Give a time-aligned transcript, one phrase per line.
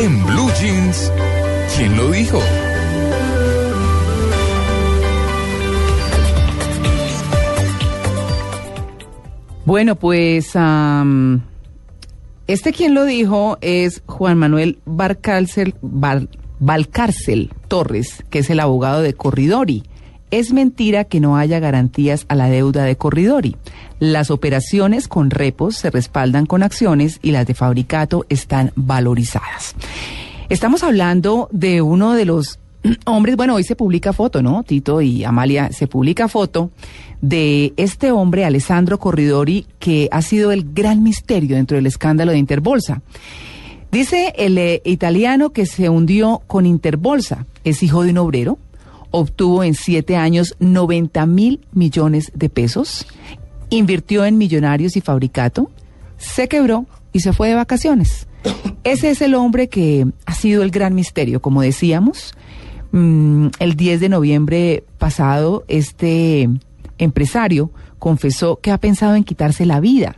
[0.00, 1.12] En Blue Jeans,
[1.76, 2.40] ¿quién lo dijo?
[9.64, 10.52] Bueno, pues
[12.46, 19.02] este quien lo dijo es Juan Manuel Barcárcel, Val- Valcárcel Torres, que es el abogado
[19.02, 19.84] de Corridori.
[20.30, 23.56] Es mentira que no haya garantías a la deuda de Corridori.
[23.98, 29.74] Las operaciones con repos se respaldan con acciones y las de fabricato están valorizadas.
[30.48, 32.60] Estamos hablando de uno de los
[33.06, 34.62] hombres, bueno, hoy se publica foto, ¿no?
[34.62, 36.70] Tito y Amalia, se publica foto
[37.20, 42.38] de este hombre, Alessandro Corridori, que ha sido el gran misterio dentro del escándalo de
[42.38, 43.02] Interbolsa.
[43.92, 48.58] Dice el eh, italiano que se hundió con Interbolsa, es hijo de un obrero,
[49.10, 53.06] obtuvo en siete años 90 mil millones de pesos,
[53.68, 55.70] invirtió en millonarios y fabricato,
[56.16, 58.26] se quebró y se fue de vacaciones.
[58.84, 62.34] Ese es el hombre que ha sido el gran misterio, como decíamos.
[62.92, 66.48] Mm, el 10 de noviembre pasado, este
[66.98, 70.16] empresario confesó que ha pensado en quitarse la vida.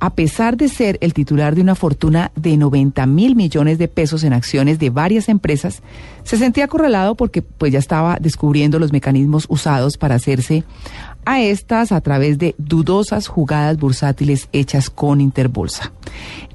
[0.00, 4.22] A pesar de ser el titular de una fortuna de 90 mil millones de pesos
[4.22, 5.82] en acciones de varias empresas,
[6.22, 10.64] se sentía acorralado porque pues ya estaba descubriendo los mecanismos usados para hacerse
[11.24, 15.92] a estas a través de dudosas jugadas bursátiles hechas con Interbolsa.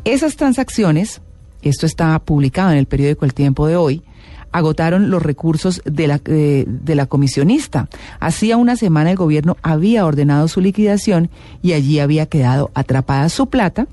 [0.05, 1.21] Esas transacciones,
[1.63, 4.03] esto está publicado en el periódico El Tiempo de hoy,
[4.51, 7.89] agotaron los recursos de la, eh, de la comisionista.
[8.19, 11.29] Hacía una semana el gobierno había ordenado su liquidación
[11.61, 13.87] y allí había quedado atrapada su plata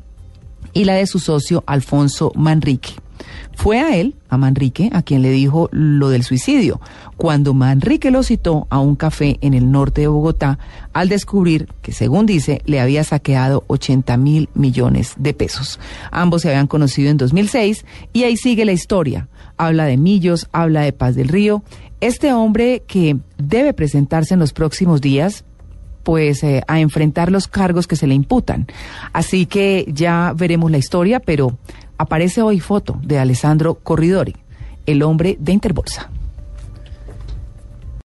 [0.72, 2.91] y la de su socio Alfonso Manrique.
[3.60, 6.81] Fue a él, a Manrique, a quien le dijo lo del suicidio,
[7.19, 10.59] cuando Manrique lo citó a un café en el norte de Bogotá
[10.94, 15.78] al descubrir que, según dice, le había saqueado 80 mil millones de pesos.
[16.10, 17.84] Ambos se habían conocido en 2006
[18.15, 19.28] y ahí sigue la historia.
[19.59, 21.62] Habla de Millos, habla de Paz del Río.
[22.00, 25.44] Este hombre que debe presentarse en los próximos días
[26.03, 28.66] pues eh, a enfrentar los cargos que se le imputan.
[29.12, 31.56] Así que ya veremos la historia, pero
[31.99, 34.37] aparece hoy foto de Alessandro Corridori,
[34.87, 36.11] el hombre de Interbolsa.